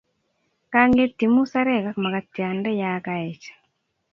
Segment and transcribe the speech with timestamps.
[0.71, 3.45] Kang'etyi musarek ak makatiande ya kaech